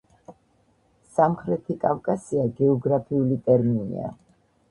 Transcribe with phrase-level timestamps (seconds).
[1.17, 4.09] სამხრეთი კავკასია გეოგრაფიული ტერმინია.